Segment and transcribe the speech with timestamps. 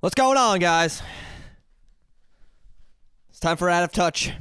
[0.00, 1.02] What's going on, guys?
[3.28, 4.32] It's time for Out of Touch.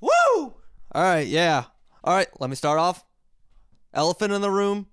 [0.00, 0.08] Woo!
[0.36, 0.54] All
[0.94, 1.64] right, yeah.
[2.04, 3.04] All right, let me start off.
[3.92, 4.86] Elephant in the room.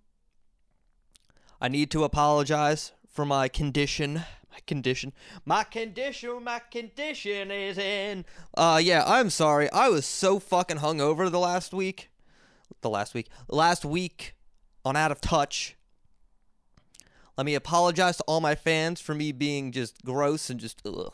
[1.62, 4.23] I need to apologize for my condition.
[4.52, 5.14] My condition.
[5.46, 8.26] My condition, my condition is in.
[8.58, 9.71] Uh, yeah, I'm sorry.
[9.71, 12.10] I was so fucking hungover the last week.
[12.82, 13.30] The last week.
[13.48, 14.34] Last week
[14.84, 15.78] on Out of Touch.
[17.38, 21.13] Let me apologize to all my fans for me being just gross and just ugh,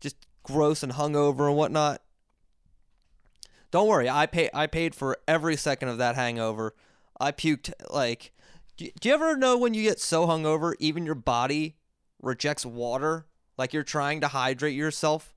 [0.00, 2.02] just gross and hungover and whatnot.
[3.70, 6.74] Don't worry, I pay I paid for every second of that hangover.
[7.20, 8.32] I puked like
[8.76, 11.76] do, do you ever know when you get so hungover even your body
[12.22, 13.26] rejects water
[13.56, 15.34] like you're trying to hydrate yourself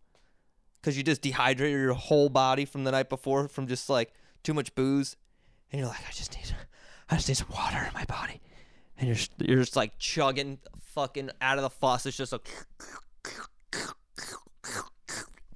[0.84, 4.53] cuz you just dehydrated your whole body from the night before from just like too
[4.53, 5.15] much booze
[5.71, 6.55] and you're like I just need
[7.09, 8.41] I just need some water in my body
[9.01, 12.09] and you're just, you're just like chugging fucking out of the faucet.
[12.09, 12.47] It's just like,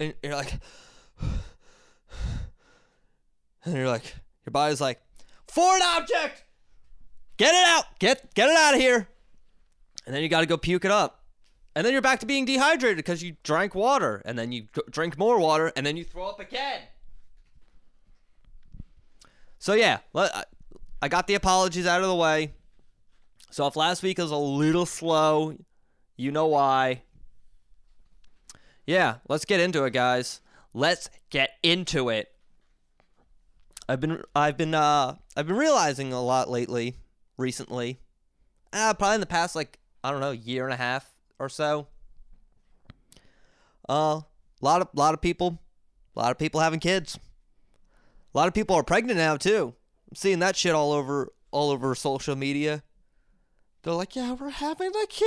[0.00, 0.54] and you're like,
[3.64, 5.00] and you're like, your body's like,
[5.46, 6.42] foreign object,
[7.36, 9.06] get it out, get get it out of here,
[10.04, 11.22] and then you got to go puke it up.
[11.76, 15.16] And then you're back to being dehydrated because you drank water, and then you drink
[15.16, 16.80] more water, and then you throw up again.
[19.58, 22.54] So yeah, I got the apologies out of the way.
[23.56, 25.56] So if last week was a little slow,
[26.18, 27.00] you know why.
[28.86, 30.42] Yeah, let's get into it, guys.
[30.74, 32.30] Let's get into it.
[33.88, 36.98] I've been I've been uh I've been realizing a lot lately,
[37.38, 37.98] recently.
[38.74, 41.86] Uh, probably in the past like I don't know, year and a half or so.
[43.88, 44.24] Uh, a
[44.60, 45.62] lot of lot of people,
[46.14, 47.18] a lot of people having kids.
[48.34, 49.72] A lot of people are pregnant now too.
[50.10, 52.82] I'm seeing that shit all over all over social media.
[53.86, 55.26] They're like, yeah, we're having a kid.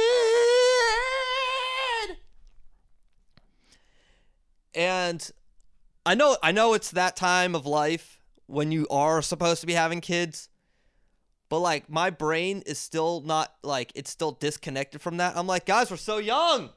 [4.76, 5.32] And
[6.06, 9.76] I know I know it's that time of life when you are supposed to be
[9.76, 10.50] having kids.
[11.48, 15.38] But like my brain is still not like it's still disconnected from that.
[15.38, 16.72] I'm like, guys, we're so young.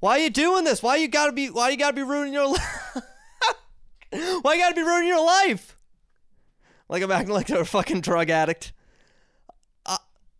[0.00, 0.82] Why are you doing this?
[0.82, 2.96] Why you gotta be why you gotta be ruining your life?
[4.40, 5.76] why you gotta be ruining your life?
[6.88, 8.72] Like I'm acting like a fucking drug addict.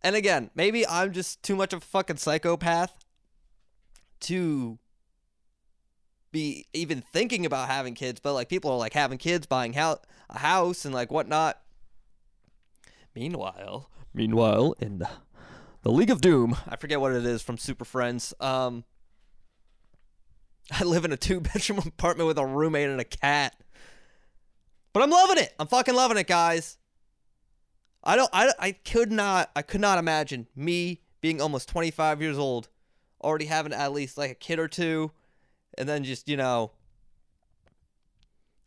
[0.07, 2.95] And again, maybe I'm just too much of a fucking psychopath
[4.21, 4.79] to
[6.31, 9.97] be even thinking about having kids, but like people are like having kids, buying a
[10.29, 11.61] house and like whatnot.
[13.13, 15.09] Meanwhile, meanwhile, in the,
[15.81, 18.33] the League of Doom, I forget what it is from Super Friends.
[18.39, 18.85] Um,
[20.71, 23.57] I live in a two bedroom apartment with a roommate and a cat.
[24.93, 25.53] But I'm loving it.
[25.59, 26.76] I'm fucking loving it, guys.
[28.07, 32.37] I don't I, I could not I could not imagine me being almost 25 years
[32.37, 32.69] old
[33.21, 35.11] already having at least like a kid or two
[35.77, 36.71] and then just, you know,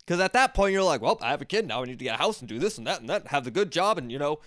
[0.05, 1.81] cuz at that point you're like, well, I have a kid now.
[1.81, 3.43] I need to get a house and do this and that and that, and have
[3.43, 4.39] the good job and, you know,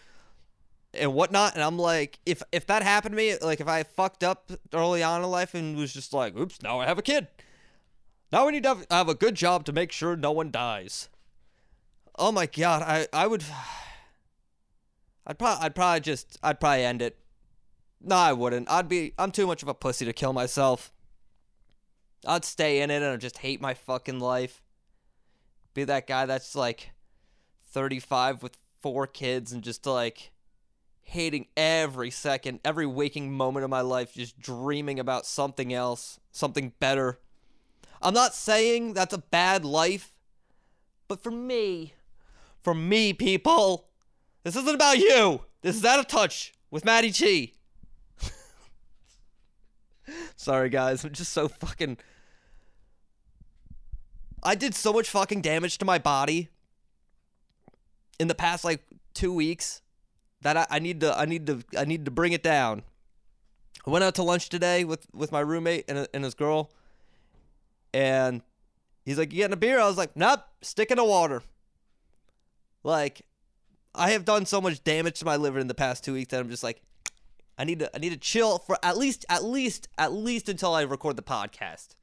[0.95, 1.55] and whatnot.
[1.55, 5.03] And I'm like, if if that happened to me, like if I fucked up early
[5.03, 7.27] on in life and was just like, oops, now I have a kid.
[8.31, 11.09] Now we need to have, have a good job to make sure no one dies.
[12.17, 13.45] Oh my god, I I would
[15.27, 17.19] I'd probably I'd probably just I'd probably end it.
[18.01, 18.71] No, I wouldn't.
[18.71, 20.93] I'd be I'm too much of a pussy to kill myself.
[22.27, 24.63] I'd stay in it and I'd just hate my fucking life.
[25.75, 26.93] Be that guy that's like
[27.71, 30.31] 35 with four kids and just like
[31.03, 36.73] hating every second, every waking moment of my life, just dreaming about something else, something
[36.81, 37.19] better.
[38.01, 40.13] I'm not saying that's a bad life,
[41.09, 41.95] but for me,
[42.63, 43.89] for me, people,
[44.45, 45.41] this isn't about you.
[45.63, 47.55] This is out of touch with Maddie T.
[50.37, 51.05] Sorry, guys.
[51.05, 51.97] I'm just so fucking.
[54.43, 56.51] I did so much fucking damage to my body
[58.19, 58.83] in the past like
[59.15, 59.81] two weeks
[60.43, 62.83] that I, I need to I need to I need to bring it down.
[63.87, 66.71] I went out to lunch today with with my roommate and, and his girl,
[67.93, 68.43] and
[69.05, 71.43] he's like, "You getting a beer?" I was like, "Nope, stick in the water."
[72.83, 73.23] Like
[73.95, 76.41] I have done so much damage to my liver in the past two weeks that
[76.41, 76.83] I'm just like,
[77.57, 80.75] I need to I need to chill for at least at least at least until
[80.75, 81.95] I record the podcast.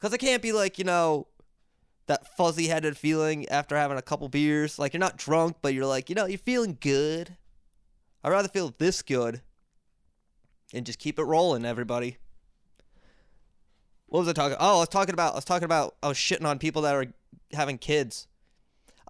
[0.00, 1.28] Cause I can't be like, you know,
[2.06, 4.78] that fuzzy headed feeling after having a couple beers.
[4.78, 7.36] Like you're not drunk, but you're like, you know, you're feeling good.
[8.22, 9.40] I'd rather feel this good
[10.74, 12.18] and just keep it rolling, everybody.
[14.06, 14.56] What was I talking?
[14.60, 16.94] Oh, I was talking about I was talking about I was shitting on people that
[16.94, 17.06] are
[17.52, 18.26] having kids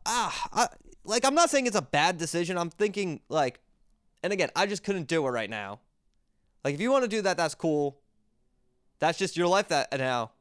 [0.06, 0.68] ah, I,
[1.04, 2.58] like I'm not saying it's a bad decision.
[2.58, 3.60] I'm thinking like,
[4.22, 5.80] and again, I just couldn't do it right now.
[6.64, 7.98] Like if you want to do that, that's cool.
[8.98, 10.32] That's just your life that now.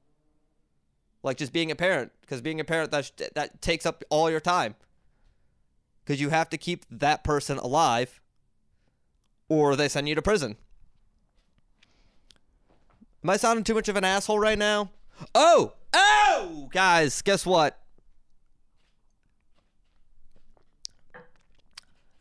[1.21, 4.39] Like just being a parent, because being a parent that that takes up all your
[4.39, 4.75] time.
[6.03, 8.19] Because you have to keep that person alive,
[9.47, 10.57] or they send you to prison.
[13.23, 14.91] Am I sounding too much of an asshole right now?
[15.33, 17.79] Oh, oh, guys, guess what?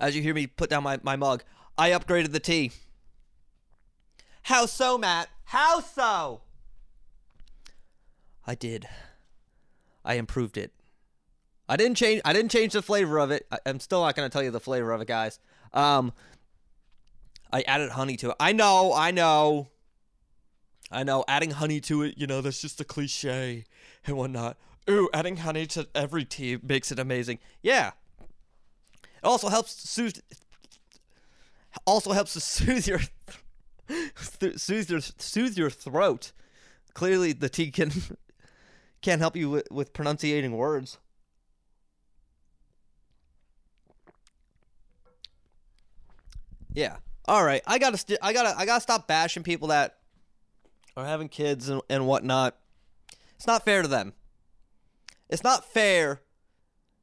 [0.03, 1.45] As you hear me put down my, my mug,
[1.79, 2.73] I upgraded the tea.
[4.43, 5.29] How so, Matt?
[5.45, 6.41] How so?
[8.45, 8.89] I did.
[10.05, 10.73] I improved it.
[11.69, 12.21] I didn't change.
[12.25, 13.47] I didn't change the flavor of it.
[13.53, 15.39] I, am still not going to tell you the flavor of it, guys.
[15.73, 16.13] Um,
[17.53, 18.37] I added honey to it.
[18.41, 18.93] I know.
[18.93, 19.69] I know.
[20.91, 21.25] I know.
[21.29, 23.65] Adding honey to it, you know, that's just a cliche
[24.05, 24.57] and whatnot.
[24.91, 27.39] Ooh, adding honey to every tea makes it amazing.
[27.63, 27.93] Yeah.
[29.23, 30.19] It also helps soothe.
[31.87, 33.01] Also helps to soothe your
[34.57, 36.33] soothe your soothe your throat.
[36.95, 37.93] Clearly, the tea can
[39.03, 40.99] can't help you with, with pronunciating words.
[46.75, 46.97] Yeah.
[47.27, 47.63] All right.
[47.67, 47.99] I gotta.
[47.99, 48.59] St- I gotta.
[48.59, 49.99] I gotta stop bashing people that
[50.97, 52.57] are having kids and, and whatnot.
[53.37, 54.15] It's not fair to them.
[55.29, 56.21] It's not fair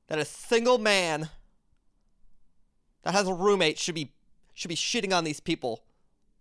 [0.08, 1.30] that a single man
[3.04, 4.14] that has a roommate should be
[4.54, 5.84] should be shitting on these people.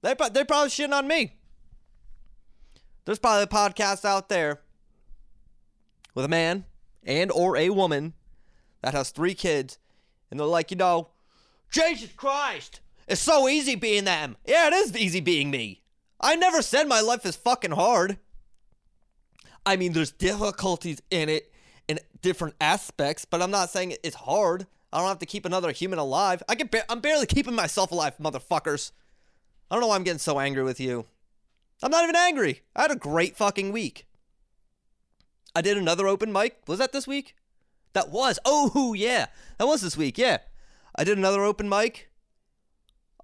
[0.02, 1.36] They they're probably shitting on me.
[3.04, 4.60] There's probably a podcast out there
[6.14, 6.64] with a man
[7.04, 8.12] and or a woman
[8.82, 9.78] that has three kids,
[10.30, 11.08] and they're like, you know,
[11.70, 14.36] Jesus Christ, it's so easy being them.
[14.46, 15.82] Yeah, it is easy being me.
[16.20, 18.18] I never said my life is fucking hard.
[19.64, 21.52] I mean, there's difficulties in it
[21.88, 24.66] in different aspects, but I'm not saying it's hard.
[24.92, 26.42] I don't have to keep another human alive.
[26.48, 26.68] I can.
[26.68, 28.92] Ba- I'm barely keeping myself alive, motherfuckers.
[29.70, 31.06] I don't know why I'm getting so angry with you.
[31.82, 32.62] I'm not even angry.
[32.74, 34.06] I had a great fucking week.
[35.54, 36.60] I did another open mic.
[36.66, 37.34] Was that this week?
[37.92, 38.38] That was.
[38.44, 39.26] Oh yeah,
[39.58, 40.16] that was this week.
[40.16, 40.38] Yeah,
[40.96, 42.10] I did another open mic.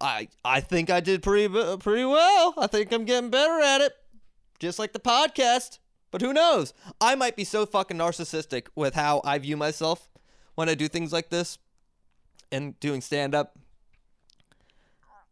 [0.00, 2.55] I I think I did pretty uh, pretty well.
[2.58, 3.96] I think I'm getting better at it.
[4.58, 5.78] Just like the podcast.
[6.11, 6.72] But who knows?
[7.00, 10.08] I might be so fucking narcissistic with how I view myself
[10.55, 11.59] when I do things like this
[12.53, 13.59] and doing stand up.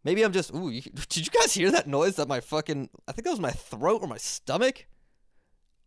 [0.05, 0.55] Maybe I'm just.
[0.55, 2.17] Ooh, you, did you guys hear that noise?
[2.17, 2.89] That my fucking.
[3.07, 4.87] I think that was my throat or my stomach.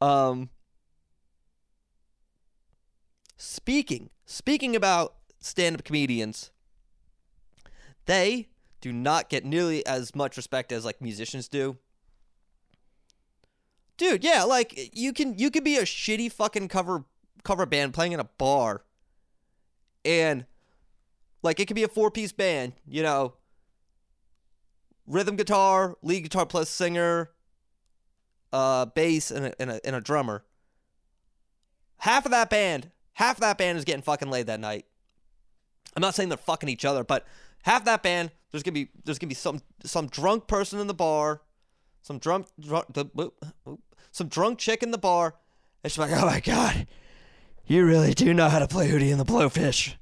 [0.01, 0.49] Um.
[3.37, 6.51] Speaking, speaking about stand-up comedians,
[8.05, 8.47] they
[8.79, 11.77] do not get nearly as much respect as like musicians do.
[13.97, 17.03] Dude, yeah, like you can you could be a shitty fucking cover
[17.43, 18.83] cover band playing in a bar
[20.05, 20.45] and
[21.41, 23.33] like it could be a four piece band, you know,
[25.07, 27.31] rhythm guitar, lead guitar plus singer,
[28.53, 30.43] uh, bass, and a, and a, and a drummer.
[31.97, 34.85] Half of that band, half of that band is getting fucking laid that night.
[35.95, 37.25] I'm not saying they're fucking each other, but
[37.63, 40.93] half that band, there's gonna be there's gonna be some some drunk person in the
[40.93, 41.41] bar,
[42.01, 42.85] some drunk, drunk
[44.11, 45.35] some drunk chick in the bar,
[45.83, 46.87] and she's like, "Oh my god,
[47.67, 49.95] you really do know how to play Hootie and the Blowfish."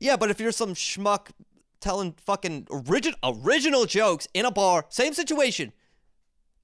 [0.00, 1.28] Yeah, but if you're some schmuck
[1.80, 5.72] telling fucking original original jokes in a bar, same situation.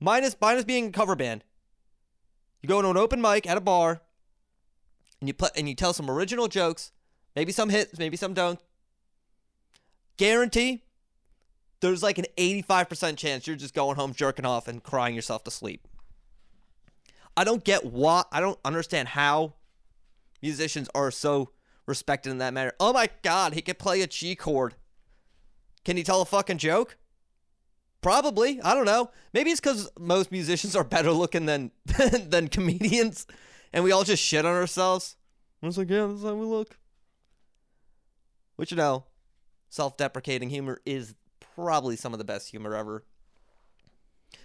[0.00, 1.44] Minus minus being a cover band.
[2.62, 4.02] You go to an open mic at a bar
[5.20, 6.92] and you play and you tell some original jokes,
[7.36, 8.60] maybe some hits, maybe some don't.
[10.16, 10.82] Guarantee
[11.80, 15.50] there's like an 85% chance you're just going home jerking off and crying yourself to
[15.50, 15.86] sleep.
[17.36, 19.54] I don't get why I don't understand how
[20.42, 21.50] musicians are so
[21.86, 22.72] respected in that matter.
[22.78, 24.74] Oh my god, he can play a G chord.
[25.84, 26.96] Can he tell a fucking joke?
[28.00, 28.60] Probably.
[28.60, 29.10] I don't know.
[29.32, 31.72] Maybe it's because most musicians are better looking than
[32.28, 33.26] than comedians,
[33.72, 35.16] and we all just shit on ourselves.
[35.62, 36.76] I was like, yeah, that's how we look.
[38.56, 39.04] Which you know,
[39.70, 41.14] self-deprecating humor is
[41.54, 43.04] probably some of the best humor ever.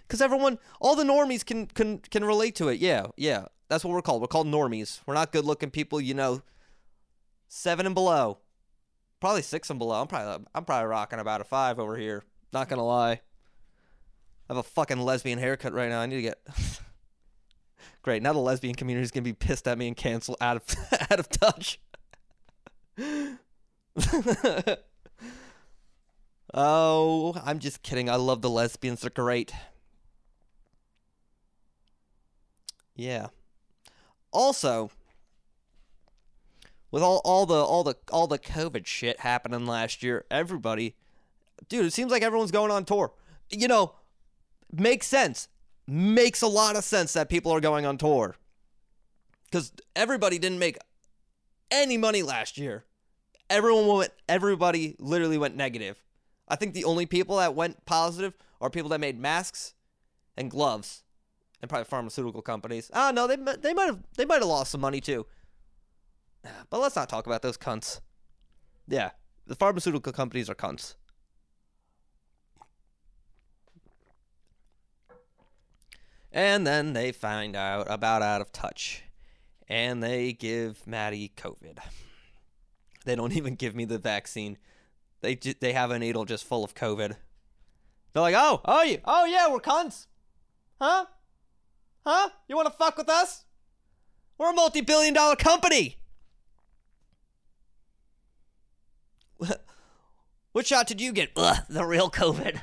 [0.08, 2.80] Cause everyone, all the normies can can can relate to it.
[2.80, 3.46] Yeah, yeah.
[3.68, 4.20] That's what we're called.
[4.20, 5.00] We're called normies.
[5.06, 6.42] We're not good-looking people, you know.
[7.48, 8.38] Seven and below
[9.20, 10.00] probably six and below.
[10.00, 12.24] I'm probably I'm probably rocking about a five over here.
[12.52, 13.12] Not gonna lie.
[13.12, 13.20] I
[14.48, 16.00] have a fucking lesbian haircut right now.
[16.00, 16.40] I need to get.
[18.02, 18.22] Great.
[18.22, 20.64] Now the lesbian community is gonna be pissed at me and cancel out of
[21.10, 21.78] out of touch.
[26.54, 28.08] oh, I'm just kidding.
[28.10, 29.02] I love the lesbians.
[29.02, 29.52] They're great.
[33.00, 33.28] Yeah.
[34.30, 34.90] Also,
[36.90, 40.96] with all, all the all the all the COVID shit happening last year, everybody
[41.68, 43.12] dude, it seems like everyone's going on tour.
[43.48, 43.94] You know,
[44.70, 45.48] makes sense.
[45.86, 48.36] Makes a lot of sense that people are going on tour.
[49.46, 50.76] Because everybody didn't make
[51.70, 52.84] any money last year.
[53.48, 56.04] Everyone went, everybody literally went negative.
[56.46, 59.72] I think the only people that went positive are people that made masks
[60.36, 61.02] and gloves,
[61.62, 62.90] and probably pharmaceutical companies.
[62.94, 65.26] Ah, no, they they might have they might have lost some money too.
[66.70, 68.00] But let's not talk about those cunts.
[68.88, 69.10] Yeah,
[69.46, 70.94] the pharmaceutical companies are cunts.
[76.32, 79.02] And then they find out about Out of Touch.
[79.68, 81.78] And they give Maddie COVID.
[83.04, 84.58] They don't even give me the vaccine.
[85.20, 87.16] They they have a needle just full of COVID.
[88.12, 90.06] They're like, oh, oh, you, oh yeah, we're cunts,
[90.80, 91.06] huh?
[92.06, 92.30] Huh?
[92.48, 93.44] You want to fuck with us?
[94.38, 95.98] We're a multi-billion-dollar company.
[100.52, 101.30] What shot did you get?
[101.36, 102.60] Ugh, the real COVID.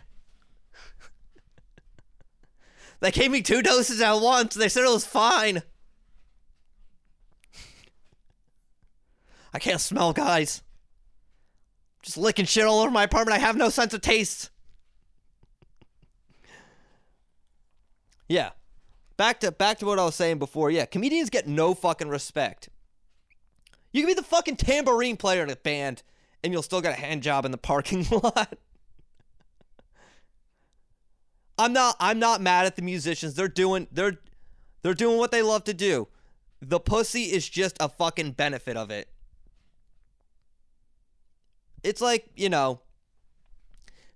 [2.99, 4.55] they gave me two doses at once.
[4.55, 5.63] They said it was fine.
[9.53, 10.63] I can't smell, guys.
[12.01, 13.37] Just licking shit all over my apartment.
[13.37, 14.49] I have no sense of taste.
[18.27, 18.49] yeah.
[19.17, 20.69] Back to back to what I was saying before.
[20.69, 22.69] Yeah, comedians get no fucking respect.
[23.91, 26.03] You can be the fucking tambourine player in a band
[26.43, 28.57] and you'll still get a hand job in the parking lot.
[31.57, 33.33] I'm not I'm not mad at the musicians.
[33.33, 34.19] They're doing they're
[34.83, 36.07] they're doing what they love to do.
[36.61, 39.09] The pussy is just a fucking benefit of it.
[41.83, 42.81] It's like, you know,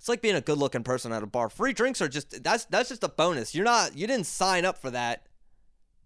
[0.02, 1.48] it's like being a good-looking person at a bar.
[1.48, 3.54] Free drinks are just that's that's just a bonus.
[3.54, 5.28] You're not you didn't sign up for that.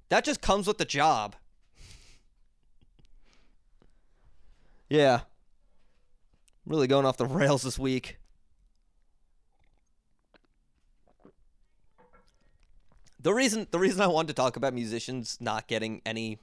[0.10, 1.38] That just comes with the job.
[4.90, 5.22] Yeah.
[6.66, 8.18] Really going off the rails this week.
[13.22, 16.40] The reason the reason I wanted to talk about musicians not getting any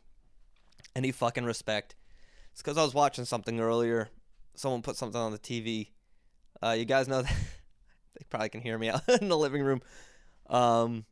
[0.96, 1.96] any fucking respect
[2.54, 4.08] is because I was watching something earlier.
[4.54, 5.88] Someone put something on the TV.
[6.62, 7.32] Uh, you guys know that
[8.18, 9.82] they probably can hear me out in the living room.
[10.48, 11.04] Um,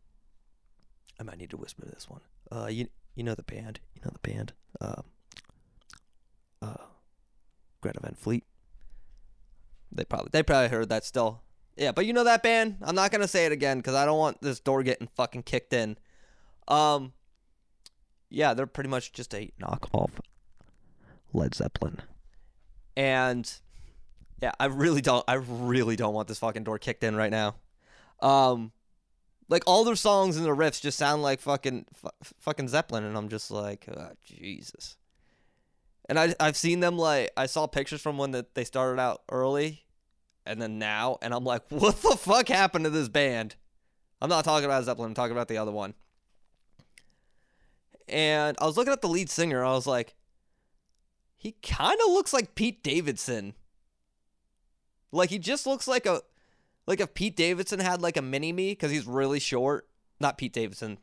[1.19, 2.21] I might need to whisper this one.
[2.51, 3.81] Uh, you you know the band.
[3.95, 4.53] You know the band.
[4.81, 5.03] Uh,
[6.63, 6.85] uh,
[7.81, 8.45] Greta Van Fleet.
[9.93, 11.43] They probably they probably heard that still.
[11.77, 12.77] Yeah, but you know that band?
[12.83, 15.73] I'm not gonna say it again because I don't want this door getting fucking kicked
[15.73, 15.97] in.
[16.69, 17.13] Um,
[18.29, 20.11] yeah, they're pretty much just a knockoff
[21.33, 22.01] Led Zeppelin,
[22.97, 23.53] and
[24.41, 27.57] yeah, I really don't, I really don't want this fucking door kicked in right now.
[28.21, 28.73] Um,
[29.49, 31.87] like all their songs and their riffs just sound like fucking
[32.39, 34.97] fucking Zeppelin, and I'm just like, oh, Jesus.
[36.09, 39.23] And I I've seen them like I saw pictures from when that they started out
[39.31, 39.85] early
[40.47, 43.57] and then now and I'm like, what the fuck happened to this band?
[44.23, 45.95] I'm not talking about Zeppelin, I'm talking about the other one.
[48.09, 50.15] And I was looking at the lead singer, I was like,
[51.37, 53.55] he kind of looks like Pete Davidson.
[55.13, 56.23] Like he just looks like a
[56.87, 59.89] like if Pete Davidson had like a mini me because he's really short.
[60.19, 60.99] Not Pete Davidson,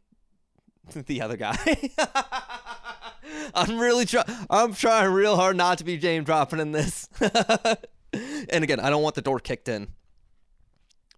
[0.94, 1.58] the other guy.
[3.54, 4.26] I'm really trying.
[4.50, 7.10] I'm trying real hard not to be James dropping in this.
[7.22, 9.90] and again, I don't want the door kicked in.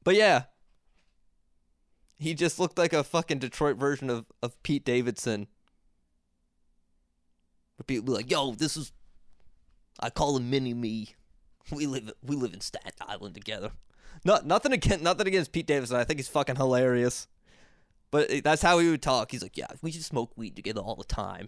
[0.03, 0.43] But yeah,
[2.17, 5.47] he just looked like a fucking Detroit version of of Pete Davidson.
[7.77, 8.91] But people be like, "Yo, this is,"
[9.99, 11.15] I call him Mini Me.
[11.75, 13.71] We live we live in Staten Island together.
[14.25, 15.97] Not nothing against nothing against Pete Davidson.
[15.97, 17.27] I think he's fucking hilarious.
[18.11, 19.31] But that's how he would talk.
[19.31, 21.47] He's like, "Yeah, we just smoke weed together all the time."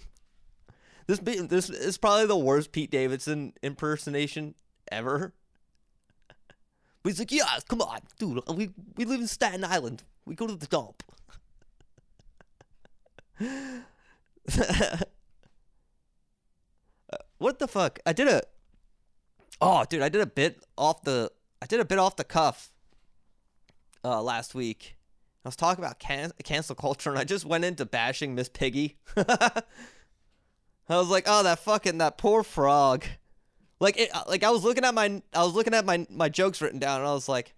[1.08, 4.56] This this is probably the worst Pete Davidson impersonation
[4.92, 5.34] ever.
[7.04, 8.42] But he's like, yeah, come on, dude.
[8.48, 10.04] We we live in Staten Island.
[10.26, 11.04] We go to the dump.
[17.14, 18.00] Uh, what the fuck?
[18.06, 18.42] I did a.
[19.62, 21.32] Oh, dude, I did a bit off the.
[21.62, 22.72] I did a bit off the cuff.
[24.04, 24.98] Uh, last week,
[25.46, 28.98] I was talking about can- cancel culture, and I just went into bashing Miss Piggy.
[29.16, 29.62] I
[30.90, 33.06] was like, oh, that fucking that poor frog.
[33.80, 36.62] Like it, like I was looking at my I was looking at my my jokes
[36.62, 37.54] written down, and I was like,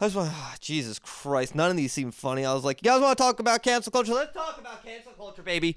[0.00, 2.44] I was like, oh, Jesus Christ, none of these seem funny.
[2.44, 4.14] I was like, you guys want to talk about cancel culture?
[4.14, 5.76] Let's talk about cancel culture, baby.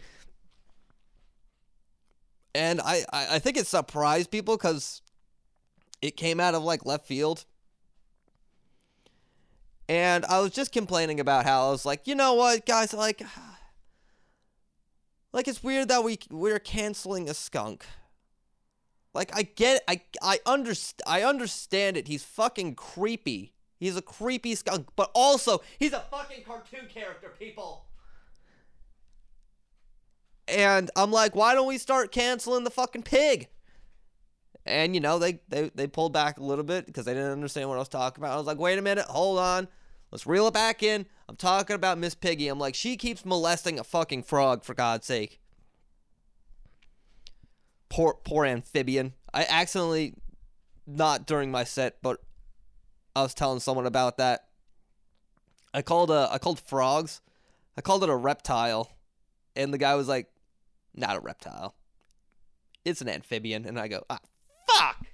[2.55, 5.01] And I, I, I think it surprised people because
[6.05, 7.45] it came out of like left field.
[9.89, 13.23] And I was just complaining about how I was like, you know what, guys, like
[15.33, 17.85] like it's weird that we we're canceling a skunk.
[19.15, 22.07] Like I get I I underst- I understand it.
[22.07, 23.53] He's fucking creepy.
[23.79, 27.85] He's a creepy skunk, but also he's a fucking cartoon character, people.
[30.47, 33.47] And I'm like, why don't we start canceling the fucking pig?
[34.65, 37.69] And you know, they they they pulled back a little bit because they didn't understand
[37.69, 38.33] what I was talking about.
[38.33, 39.67] I was like, wait a minute, hold on.
[40.11, 41.05] Let's reel it back in.
[41.27, 42.47] I'm talking about Miss Piggy.
[42.47, 45.39] I'm like, she keeps molesting a fucking frog for God's sake.
[47.89, 49.13] Poor poor amphibian.
[49.33, 50.15] I accidentally
[50.87, 52.19] not during my set, but
[53.15, 54.47] I was telling someone about that.
[55.73, 57.21] I called a I called frogs.
[57.77, 58.91] I called it a reptile.
[59.55, 60.27] And the guy was like,
[60.93, 61.75] not a reptile.
[62.83, 63.65] It's an amphibian.
[63.65, 64.19] And I go, ah,
[64.67, 65.05] fuck.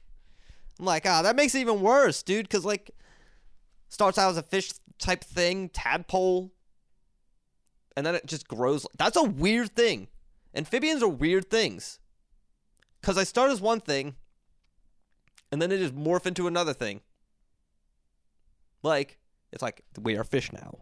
[0.79, 2.91] I'm like, ah, that makes it even worse, dude, because like
[3.89, 6.51] starts out as a fish type thing, tadpole,
[7.95, 8.87] and then it just grows.
[8.97, 10.07] That's a weird thing.
[10.55, 11.99] Amphibians are weird things.
[12.99, 14.15] Because I start as one thing,
[15.51, 17.01] and then it just morph into another thing.
[18.83, 19.17] Like,
[19.51, 20.79] it's like, we are fish now.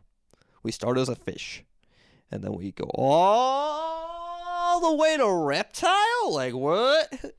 [0.63, 1.63] We start as a fish,
[2.31, 6.33] and then we go all the way to reptile?
[6.33, 7.13] Like, what?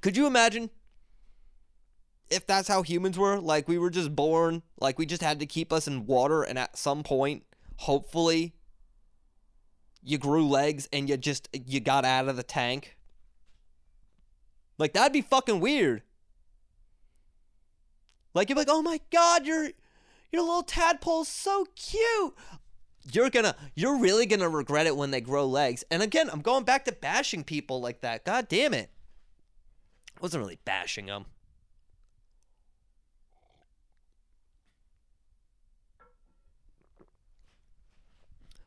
[0.00, 0.70] Could you imagine
[2.30, 3.38] if that's how humans were?
[3.38, 6.58] Like, we were just born, like, we just had to keep us in water, and
[6.58, 7.44] at some point,
[7.76, 8.54] hopefully,
[10.02, 12.96] you grew legs and you just you got out of the tank.
[14.78, 16.02] Like that'd be fucking weird.
[18.34, 19.70] Like you're like, oh my god, your
[20.32, 22.34] your little tadpole's so cute.
[23.12, 25.84] You're gonna you're really gonna regret it when they grow legs.
[25.90, 28.24] And again, I'm going back to bashing people like that.
[28.24, 28.90] God damn it.
[30.20, 31.26] Wasn't really bashing them.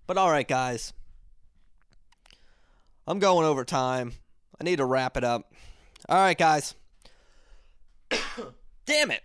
[0.08, 0.94] But all right, guys.
[3.08, 4.14] I'm going over time.
[4.60, 5.54] I need to wrap it up.
[6.10, 6.76] All right, guys.
[8.86, 9.24] Damn it.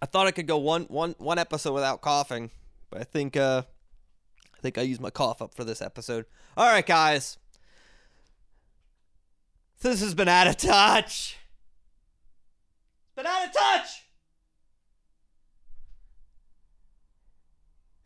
[0.00, 2.50] I thought I could go one one one episode without coughing,
[2.90, 3.62] but I think uh
[4.54, 6.26] I think I used my cough up for this episode.
[6.56, 7.38] All right, guys.
[9.80, 11.36] This has been out of touch.
[13.16, 14.04] Been out of touch.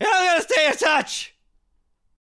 [0.01, 1.35] You're not gonna stay in touch.